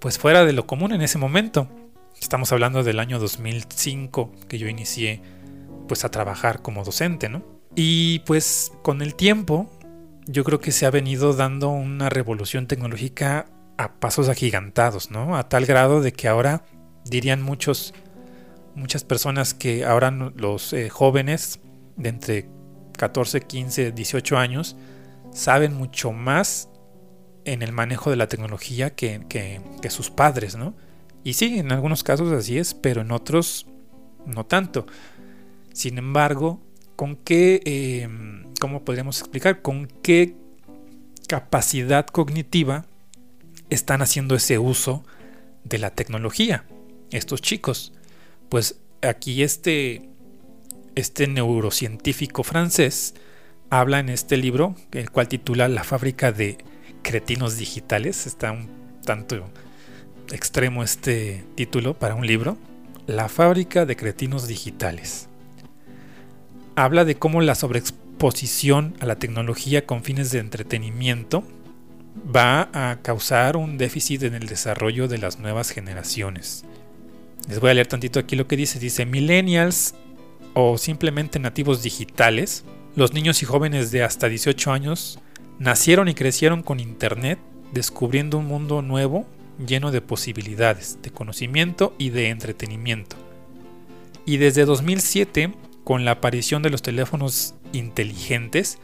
[0.00, 1.68] pues fuera de lo común en ese momento.
[2.20, 5.22] Estamos hablando del año 2005 que yo inicié
[5.88, 7.42] pues a trabajar como docente, ¿no?
[7.74, 9.70] Y pues con el tiempo
[10.26, 13.46] yo creo que se ha venido dando una revolución tecnológica
[13.78, 15.36] a pasos agigantados, ¿no?
[15.36, 16.64] A tal grado de que ahora
[17.04, 17.94] dirían muchos,
[18.74, 21.60] muchas personas que ahora los eh, jóvenes
[21.96, 22.48] de entre
[22.98, 24.76] 14, 15, 18 años
[25.32, 26.68] saben mucho más
[27.44, 30.74] en el manejo de la tecnología que, que, sus padres, ¿no?
[31.24, 33.66] Y sí, en algunos casos así es, pero en otros
[34.26, 34.86] no tanto.
[35.72, 36.60] Sin embargo,
[36.96, 39.60] ¿con qué em, ¿cómo podríamos explicar?
[39.60, 40.36] ¿Con qué
[41.26, 42.86] capacidad cognitiva
[43.70, 45.04] están haciendo ese uso
[45.64, 46.64] de la tecnología
[47.10, 47.92] estos chicos?
[48.48, 50.10] Pues aquí este,
[50.94, 53.14] este neurocientífico francés
[53.72, 56.58] habla en este libro, el cual titula La fábrica de
[57.02, 58.26] cretinos digitales.
[58.26, 58.68] Está un
[59.04, 59.44] tanto
[60.30, 62.56] extremo este título para un libro.
[63.06, 65.28] La fábrica de cretinos digitales.
[66.76, 71.42] Habla de cómo la sobreexposición exposición a la tecnología con fines de entretenimiento
[72.24, 76.64] va a causar un déficit en el desarrollo de las nuevas generaciones.
[77.48, 78.78] Les voy a leer tantito aquí lo que dice.
[78.78, 79.96] Dice, millennials
[80.54, 85.18] o simplemente nativos digitales, los niños y jóvenes de hasta 18 años
[85.58, 87.38] nacieron y crecieron con Internet,
[87.72, 89.26] descubriendo un mundo nuevo
[89.64, 93.16] lleno de posibilidades, de conocimiento y de entretenimiento.
[94.26, 98.78] Y desde 2007, con la aparición de los teléfonos inteligentes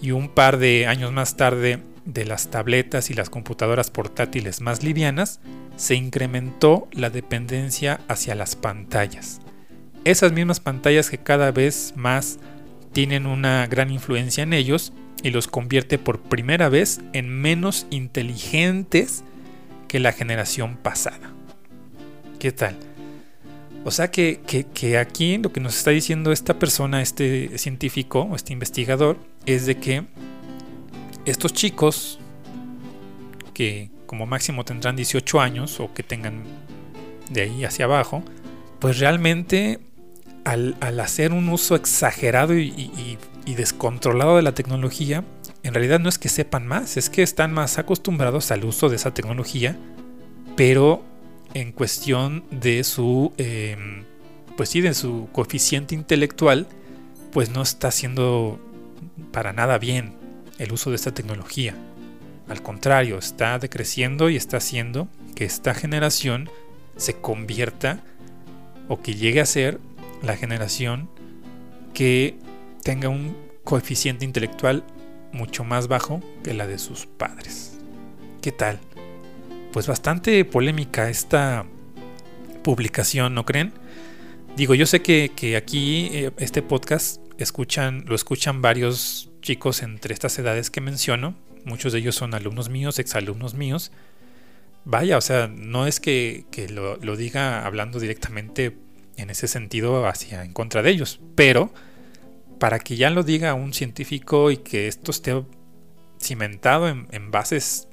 [0.00, 4.82] y un par de años más tarde de las tabletas y las computadoras portátiles más
[4.82, 5.40] livianas,
[5.76, 9.40] se incrementó la dependencia hacia las pantallas.
[10.04, 12.38] Esas mismas pantallas que cada vez más
[12.94, 19.24] tienen una gran influencia en ellos y los convierte por primera vez en menos inteligentes
[19.88, 21.32] que la generación pasada.
[22.38, 22.78] ¿Qué tal?
[23.84, 24.40] O sea que,
[24.72, 29.76] que, aquí lo que nos está diciendo esta persona, este científico, este investigador, es de
[29.76, 30.04] que
[31.26, 32.18] estos chicos,
[33.52, 36.44] que como máximo tendrán 18 años o que tengan
[37.30, 38.22] de ahí hacia abajo,
[38.78, 39.80] pues realmente
[40.44, 45.24] al, hacer un uso exagerado y, descontrolado de la tecnología,
[45.62, 48.96] en realidad no es que sepan más, es que están más acostumbrados al uso de
[48.96, 49.76] esa tecnología,
[50.56, 51.02] pero
[51.54, 54.04] en cuestión de su, em,
[54.56, 56.66] pues sí, de su coeficiente intelectual,
[57.32, 58.60] pues no está haciendo
[59.32, 60.14] para nada bien
[60.58, 61.74] el uso de esta tecnología.
[62.48, 66.50] Al contrario, está decreciendo y está haciendo que esta generación
[66.96, 68.04] se convierta
[68.88, 69.80] o que llegue a ser
[70.24, 71.08] la generación
[71.92, 72.36] que
[72.82, 74.84] tenga un coeficiente intelectual
[75.32, 77.78] mucho más bajo que la de sus padres.
[78.40, 78.78] ¿Qué tal?
[79.72, 81.66] Pues bastante polémica esta
[82.62, 83.72] publicación, ¿no creen?
[84.56, 90.38] Digo, yo sé que, aquí eh, este podcast escuchan, lo escuchan varios chicos entre estas
[90.38, 91.34] edades que menciono.
[91.64, 93.90] Muchos de ellos son alumnos míos, exalumnos míos.
[94.84, 98.76] Vaya, o sea, no es que, lo, lo, diga hablando directamente
[99.16, 101.72] en ese sentido hacia en contra de ellos, pero
[102.58, 105.44] para que ya lo diga un científico y que esto esté
[106.20, 107.88] cimentado en, bases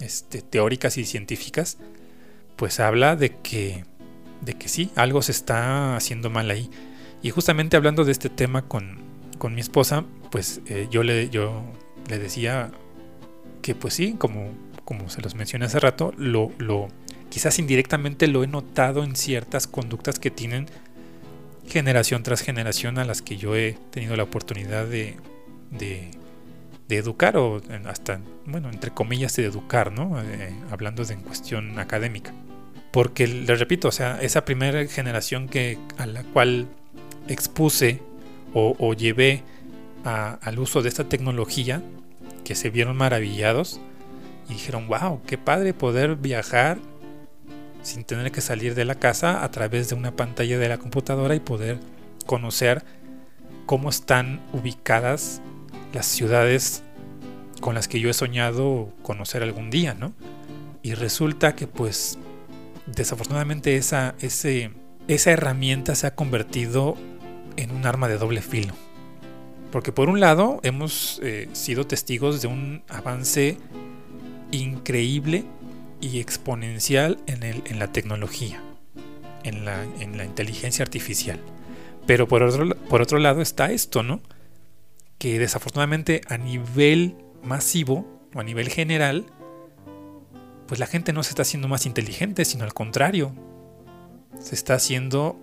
[0.00, 1.78] este, teóricas y científicas,
[2.56, 3.84] pues habla de que,
[4.40, 6.70] de que sí, algo se está haciendo mal ahí.
[7.22, 8.98] Y justamente hablando de este tema con,
[9.38, 11.62] con mi esposa, pues eh, yo, le, yo
[12.08, 12.70] le decía
[13.60, 14.52] que pues sí, como,
[14.84, 16.88] como se los mencioné hace rato, lo, lo,
[17.32, 20.66] quizás indirectamente lo he notado en ciertas conductas que tienen
[21.66, 25.16] generación tras generación a las que yo he tenido la oportunidad de,
[26.90, 30.20] educar o hasta, bueno, entre comillas de educar, ¿no?
[30.20, 32.34] Eh, hablando de en cuestión académica.
[32.90, 36.68] Porque les repito, o sea, esa primera generación que, a la cual
[37.28, 38.02] expuse
[38.52, 39.42] o, llevé
[40.04, 41.82] al uso de esta tecnología,
[42.44, 43.80] que se vieron maravillados
[44.50, 46.91] y dijeron, wow, qué padre poder viajar
[47.82, 51.34] sin tener que salir de la casa a través de una pantalla de la computadora
[51.34, 51.78] y poder
[52.26, 52.84] conocer
[53.66, 55.40] cómo están ubicadas
[55.92, 56.82] las ciudades
[57.60, 60.12] con las que yo he soñado conocer algún día, ¿no?
[60.82, 62.18] Y resulta que pues
[62.86, 66.96] desafortunadamente esa, esa herramienta se ha convertido
[67.56, 68.74] en un arma de doble filo.
[69.70, 73.56] Porque por un lado hemos eh, sido testigos de un avance
[74.50, 75.44] increíble
[76.02, 78.60] y exponencial en, la tecnología,
[79.44, 81.40] en la, en la inteligencia artificial.
[82.06, 84.20] Pero por otro, por otro lado está esto, ¿no?
[85.18, 89.26] Que desafortunadamente a nivel masivo o a nivel general,
[90.66, 93.32] pues la gente no se está haciendo más inteligente, sino al contrario,
[94.40, 95.38] se está haciendo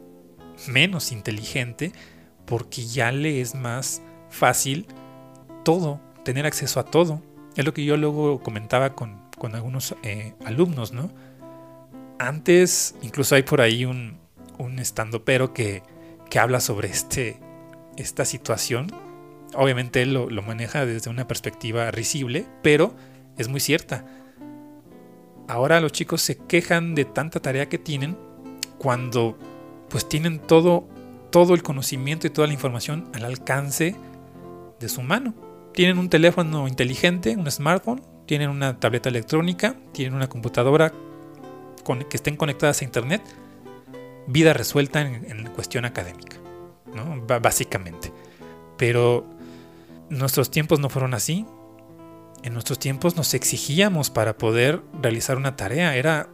[0.68, 1.94] menos inteligente
[2.46, 4.88] porque ya le es más fácil
[5.64, 7.22] todo, tener acceso a todo.
[7.56, 11.12] Es lo que yo luego comentaba con, algunos eh, alumnos, ¿no?
[12.20, 14.18] Antes, incluso hay por ahí un,
[14.58, 15.84] un estando pero que,
[16.30, 17.40] que habla sobre este,
[17.98, 18.92] esta situación.
[19.56, 22.94] Obviamente él lo, lo maneja desde una perspectiva risible, pero
[23.38, 24.06] es muy cierta.
[25.48, 28.18] Ahora los chicos se quejan de tanta tarea que tienen
[28.78, 29.38] cuando
[29.90, 30.88] pues tienen todo,
[31.32, 33.96] todo el conocimiento y toda la información al alcance
[34.80, 35.34] de su mano.
[35.74, 40.94] Tienen un teléfono inteligente, un smartphone, tienen una tableta electrónica, tienen una computadora
[41.84, 43.24] con, que estén conectadas a internet.
[44.28, 46.38] Vida resuelta en, cuestión académica,
[47.42, 48.14] básicamente.
[48.78, 49.26] Pero
[50.12, 51.48] nuestros tiempos no fueron así.
[52.44, 55.96] En nuestros tiempos nos exigíamos para poder realizar una tarea.
[55.96, 56.30] Era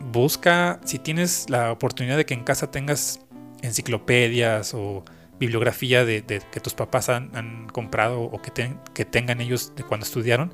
[0.00, 3.20] busca, si tienes la oportunidad de que en casa tengas
[3.62, 5.02] enciclopedias o
[5.40, 10.52] bibliografía de, que tus papás han, comprado o que, tengan ellos de cuando estudiaron,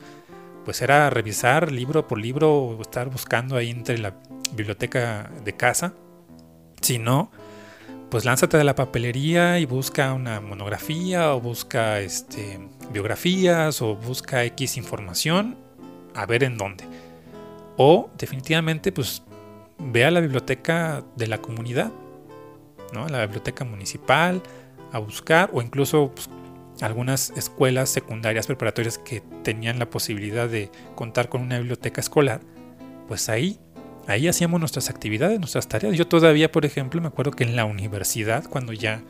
[0.64, 4.14] pues era revisar libro por libro o estar buscando ahí entre la
[4.52, 5.94] biblioteca de casa.
[6.80, 7.30] Si no,
[8.10, 12.58] pues lánzate de la papelería y busca una monografía o busca este,
[12.92, 15.56] biografías o busca X información
[16.14, 16.84] a ver en dónde.
[17.76, 19.22] O definitivamente pues
[19.78, 21.92] ve a la biblioteca de la comunidad,
[22.92, 23.08] ¿no?
[23.08, 24.42] la biblioteca municipal
[24.92, 26.28] a buscar o incluso pues,
[26.80, 32.40] algunas escuelas secundarias preparatorias que tenían la posibilidad de contar con una biblioteca escolar,
[33.08, 33.58] pues ahí
[34.06, 35.96] ahí hacíamos nuestras actividades, nuestras tareas.
[35.96, 39.02] Yo todavía, por ejemplo, me acuerdo que en la universidad, cuando ya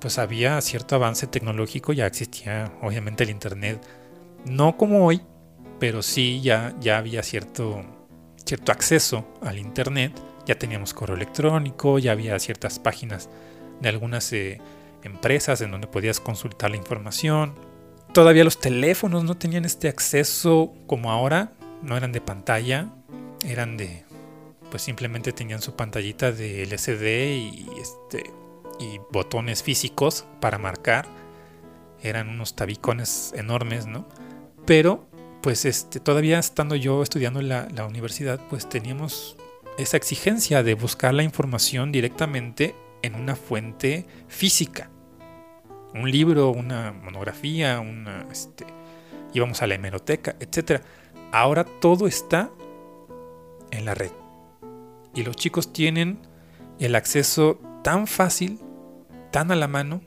[0.00, 3.80] pues había cierto avance tecnológico, ya existía obviamente el internet,
[4.44, 5.22] no como hoy,
[5.78, 7.84] pero sí ya, ya había cierto,
[8.44, 10.12] cierto acceso al internet,
[10.44, 13.28] ya teníamos correo electrónico, ya había ciertas páginas
[13.80, 14.60] de algunas eh,
[15.02, 17.54] empresas en donde podías consultar la información.
[18.12, 22.88] Todavía los teléfonos no tenían este acceso como ahora, no eran de pantalla,
[23.44, 24.04] eran de
[24.70, 28.30] pues simplemente tenían su pantallita de LCD y este
[28.80, 31.06] y botones físicos para marcar.
[32.02, 34.08] Eran unos tabicones enormes, ¿no?
[34.66, 35.06] Pero
[35.42, 39.36] pues este todavía estando yo estudiando en la, la universidad, pues teníamos
[39.78, 44.90] esa exigencia de buscar la información directamente en una fuente física.
[45.94, 48.64] Un libro, una monografía, una este,
[49.34, 50.82] íbamos a la hemeroteca, etc.
[51.32, 52.50] Ahora todo está
[53.70, 54.10] en la red.
[55.14, 56.18] Y los chicos tienen
[56.78, 58.60] el acceso tan fácil,
[59.30, 60.00] tan a la mano,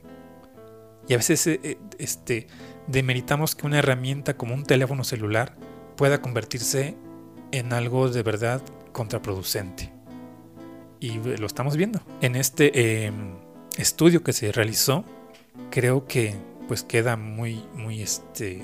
[1.08, 2.48] y a veces eh, este,
[2.88, 5.56] demeritamos que una herramienta como un teléfono celular
[5.96, 6.96] pueda convertirse
[7.52, 8.60] en algo de verdad
[8.92, 9.95] contraproducente.
[11.00, 12.00] Y lo estamos viendo.
[12.20, 13.34] En este em,
[13.76, 15.04] estudio que se realizó,
[15.70, 16.34] creo que
[16.68, 18.62] pues queda muy, muy, este,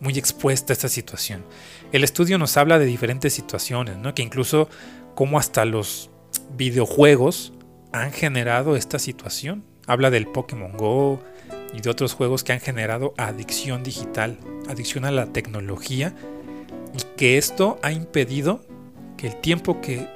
[0.00, 1.44] muy expuesta esta situación.
[1.92, 4.14] El estudio nos habla de diferentes situaciones, ¿no?
[4.14, 4.68] que incluso
[5.14, 6.10] como hasta los
[6.56, 7.52] videojuegos
[7.92, 9.64] han generado esta situación.
[9.86, 11.20] Habla del Pokémon Go
[11.74, 16.14] y de otros juegos que han generado adicción digital, adicción a la tecnología,
[16.94, 18.64] y que esto ha impedido
[19.16, 20.08] que el tiempo que,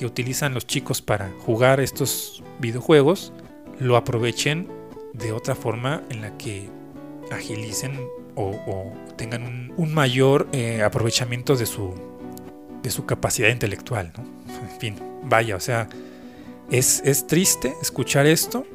[0.00, 3.34] que utilizan los chicos para jugar estos videojuegos
[3.78, 4.66] lo aprovechen
[5.12, 6.70] de otra forma en la que
[7.30, 8.00] agilicen
[8.34, 11.92] o, tengan un, mayor eh, aprovechamiento de su,
[12.82, 14.12] de su capacidad intelectual.
[14.62, 15.86] En fin, vaya, o sea,
[16.70, 18.66] es, es triste escuchar esto,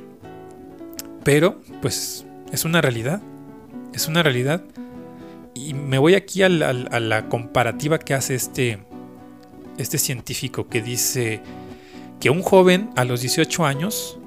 [1.24, 3.20] pero pues es una realidad,
[3.96, 4.64] es una realidad.
[5.56, 8.86] Y me voy aquí a la comparativa que hace este,
[9.78, 11.42] este científico que dice
[12.20, 14.20] que un joven a los 18 años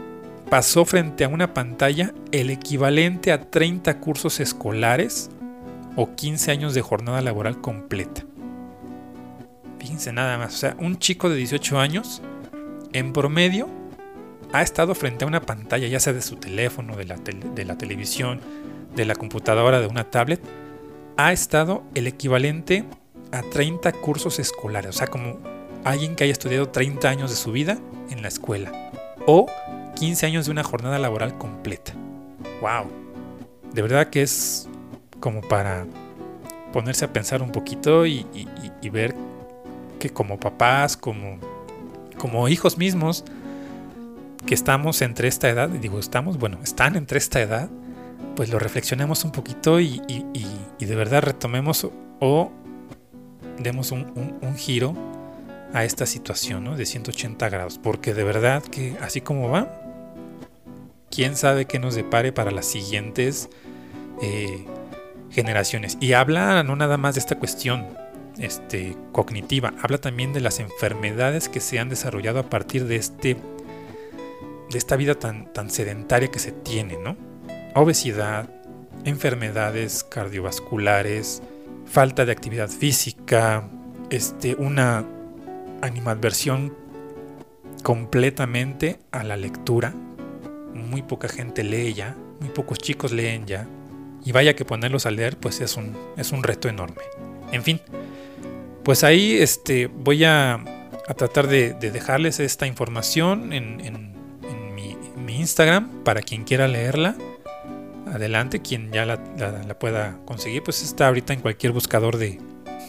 [0.51, 5.31] pasó frente a una pantalla el equivalente a 30 cursos escolares
[5.97, 8.25] o 15 años de jornada laboral completa.
[9.79, 12.23] Fíjense nada más, o sea, un chico de 18 años,
[12.93, 13.69] en promedio,
[14.53, 18.41] ha estado frente a una pantalla, ya sea de su teléfono, de la, televisión,
[18.95, 20.41] de la computadora, de una tablet,
[21.17, 22.85] ha estado el equivalente
[23.33, 25.38] a 30 cursos escolares, o sea, como
[25.85, 27.79] alguien que haya estudiado 30 años de su vida
[28.11, 28.73] en la escuela,
[29.27, 29.47] o
[29.97, 31.93] 15 años de una jornada laboral completa.
[32.61, 32.91] ¡Wow!
[33.73, 34.69] De verdad que es
[35.21, 35.87] como para
[36.73, 38.27] ponerse a pensar un poquito y,
[38.91, 39.14] ver
[39.99, 41.38] que como papás, como,
[42.17, 43.25] como hijos mismos,
[44.47, 47.69] que estamos entre esta edad, y digo estamos, bueno, están entre esta edad,
[48.37, 50.01] pues lo reflexionemos un poquito y,
[50.79, 51.87] de verdad retomemos
[52.21, 52.53] o,
[53.61, 54.94] demos un, un, giro
[55.73, 56.77] a esta situación ¿no?
[56.77, 59.68] de 180 grados, porque de verdad que así como va,
[61.11, 63.49] quién sabe qué nos depare para las siguientes
[64.23, 64.64] eh,
[65.31, 65.97] generaciones.
[66.01, 67.87] Y habla no nada más de esta cuestión
[68.38, 73.37] este, cognitiva, habla también de las enfermedades que se han desarrollado a partir de, este,
[74.71, 77.16] de esta vida tan, tan sedentaria que se tiene, ¿no?
[77.74, 78.49] Obesidad,
[79.05, 81.43] enfermedades cardiovasculares,
[81.91, 83.68] falta de actividad física,
[84.11, 85.05] este, una
[85.82, 86.74] animadversión
[87.82, 89.95] completamente a la lectura,
[90.74, 93.66] muy poca gente lee ya, muy pocos chicos leen ya,
[94.24, 97.03] y vaya que ponerlos a leer pues es un, es un reto enorme.
[97.53, 97.80] En fin,
[98.84, 100.64] pues ahí este, voy a,
[101.16, 104.14] tratar de, dejarles esta información en,
[104.74, 104.97] mi,
[105.39, 107.14] Instagram para quien quiera leerla.
[108.13, 112.39] Adelante, quien ya la, pueda conseguir, pues está ahorita en cualquier buscador de,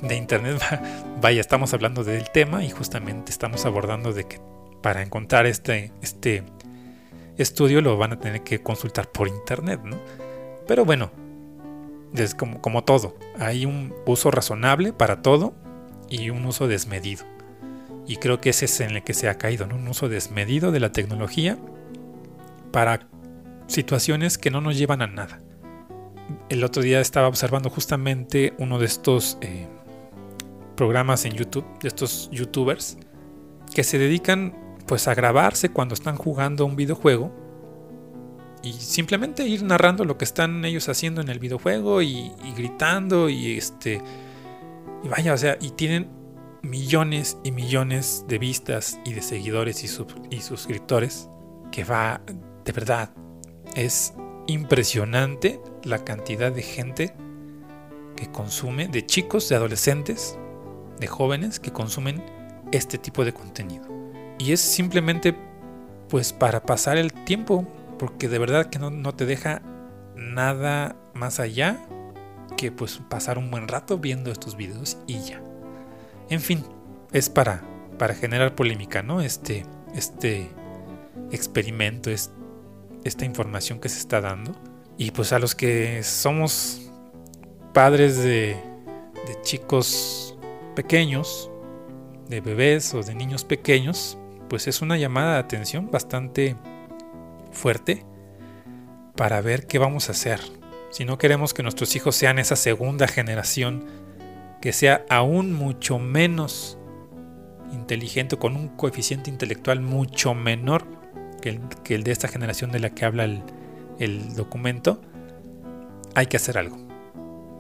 [0.01, 0.61] de internet.
[1.21, 4.39] Vaya, estamos hablando del tema y justamente estamos abordando de que
[4.81, 6.43] para encontrar este, este
[7.37, 9.97] estudio lo van a tener que consultar por internet, ¿no?
[10.67, 11.11] Pero bueno,
[12.37, 15.53] como, como todo, hay un uso razonable para todo
[16.09, 17.25] y un uso desmedido.
[18.07, 19.75] Y creo que ese es en el que se ha caído, ¿no?
[19.75, 21.57] Un uso desmedido de la tecnología
[22.71, 23.07] para
[23.69, 25.39] situaciones que no nos llevan a nada.
[26.49, 29.67] El otro día estaba observando justamente uno de estos eh,
[30.75, 32.97] programas en YouTube, de estos youtubers,
[33.73, 34.53] que se dedican
[34.87, 37.31] pues a grabarse cuando están jugando un videojuego
[38.63, 43.57] y simplemente ir narrando lo que están ellos haciendo en el videojuego y, gritando y
[43.57, 44.01] este
[45.03, 46.09] y vaya, o sea, y tienen
[46.61, 51.29] millones y millones de vistas y de seguidores y, y suscriptores
[51.71, 52.21] que va
[52.65, 53.11] de verdad
[53.75, 54.13] es
[54.47, 57.13] impresionante la cantidad de gente
[58.15, 60.37] que consume, de chicos, de adolescentes,
[60.99, 62.23] de jóvenes que consumen
[62.71, 63.87] este tipo de contenido.
[64.37, 65.35] Y es simplemente
[66.09, 67.67] pues para pasar el tiempo,
[67.97, 69.61] porque de verdad que no, te deja
[70.15, 71.79] nada más allá
[72.57, 75.41] que pues pasar un buen rato viendo estos videos y ya.
[76.29, 76.63] En fin,
[77.11, 77.61] es para,
[77.97, 79.21] para generar polémica, ¿no?
[79.21, 80.49] Este, este
[81.31, 82.31] experimento, es,
[83.09, 84.55] esta información que se está dando.
[84.97, 86.91] Y pues a los que somos
[87.73, 88.55] padres de,
[89.27, 90.37] de chicos
[90.75, 91.51] pequeños,
[92.27, 94.17] de bebés o de niños pequeños,
[94.49, 96.55] pues es una llamada de atención bastante
[97.51, 98.05] fuerte
[99.15, 100.39] para ver qué vamos a hacer.
[100.91, 103.85] Si no queremos que nuestros hijos sean esa segunda generación
[104.61, 106.77] que sea aún mucho menos
[107.71, 110.98] inteligente, con un coeficiente intelectual mucho menor
[111.39, 111.59] que
[111.95, 113.41] el, de esta generación de la que habla el,
[113.99, 115.01] el documento,
[116.15, 116.77] hay que hacer algo.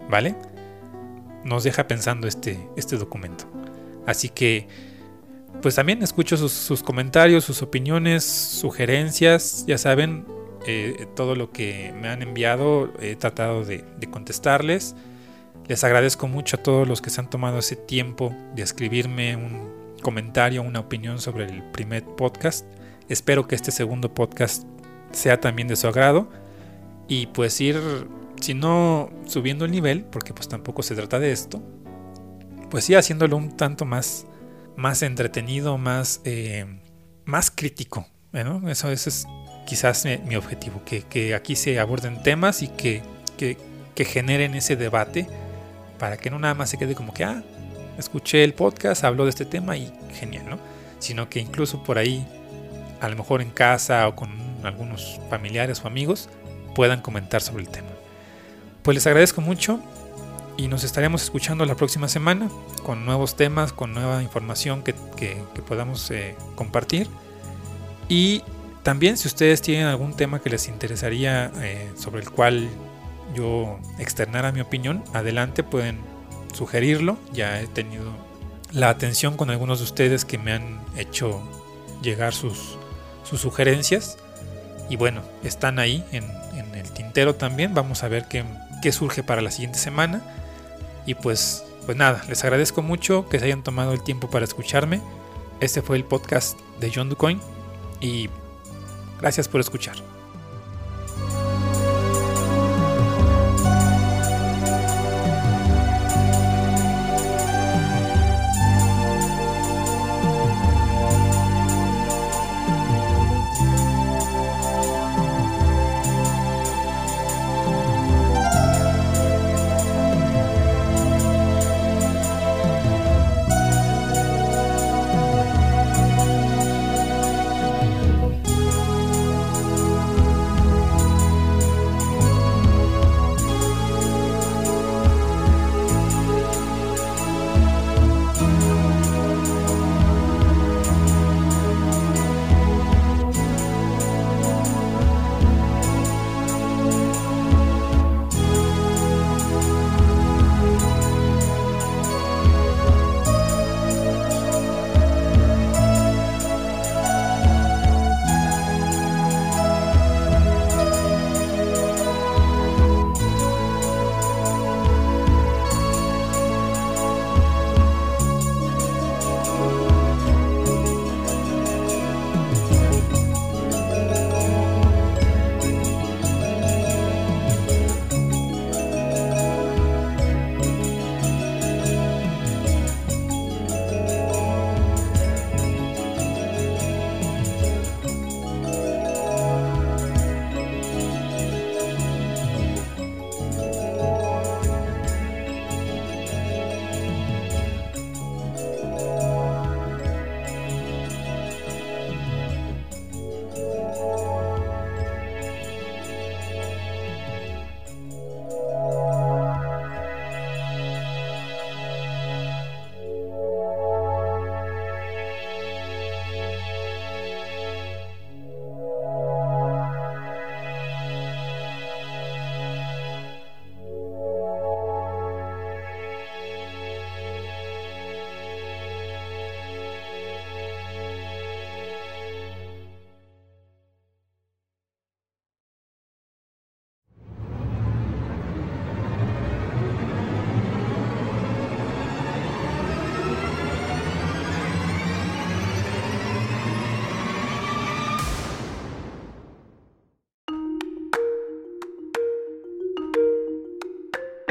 [0.09, 0.35] ¿Vale?
[1.43, 3.45] Nos deja pensando este, este documento.
[4.05, 4.67] Así que,
[5.61, 9.65] pues también escucho sus, comentarios, sus opiniones, sugerencias.
[9.67, 10.25] Ya saben,
[10.65, 14.95] eh, todo lo que me han enviado he tratado de, de, contestarles.
[15.67, 19.69] Les agradezco mucho a todos los que se han tomado ese tiempo de escribirme un
[20.01, 22.65] comentario, una opinión sobre el primer podcast.
[23.09, 24.63] Espero que este segundo podcast
[25.11, 26.29] sea también de su agrado
[27.07, 27.77] y pues ir,
[28.39, 31.61] si no subiendo el nivel, porque pues tampoco se trata de esto,
[32.69, 34.27] pues sí haciéndolo un tanto más,
[34.77, 36.65] más entretenido, más, eh,
[37.25, 38.05] más crítico.
[38.67, 39.25] Eso, es
[39.65, 43.01] quizás mi, objetivo, que, aquí se aborden temas y que,
[43.37, 45.27] que generen ese debate
[45.97, 47.43] para que no nada más se quede como que, ah,
[47.97, 50.59] escuché el podcast, habló de este tema y genial, ¿no?
[50.99, 52.25] Sino que incluso por ahí
[53.01, 54.29] a lo mejor en casa o con
[54.63, 56.29] algunos familiares o amigos
[56.75, 57.89] puedan comentar sobre el tema.
[58.83, 59.79] Pues les agradezco mucho
[60.57, 62.49] y nos estaremos escuchando la próxima semana
[62.83, 64.93] con nuevos temas, con nueva información que,
[65.67, 67.07] podamos eh, compartir.
[68.07, 68.43] Y
[68.83, 72.69] también si ustedes tienen algún tema que les interesaría eh, sobre el cual
[73.35, 75.99] yo externara mi opinión, adelante pueden
[76.53, 77.17] sugerirlo.
[77.31, 78.11] Ya he tenido
[78.71, 81.41] la atención con algunos de ustedes que me han hecho
[82.01, 82.77] llegar sus,
[83.29, 84.17] sus sugerencias.
[84.89, 86.25] Y bueno, están ahí en,
[86.73, 87.73] el tintero también.
[87.73, 88.43] Vamos a ver qué,
[88.81, 90.21] qué, surge para la siguiente semana.
[91.05, 95.01] Y pues, pues nada, les agradezco mucho que se hayan tomado el tiempo para escucharme.
[95.59, 97.39] Este fue el podcast de John DuCoin.
[98.01, 98.29] Y
[99.19, 100.08] gracias por escuchar.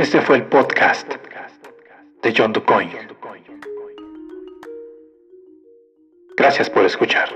[0.09, 1.07] Este fue el podcast
[2.23, 2.91] de John DuCoin.
[6.35, 7.29] Gracias por escuchar.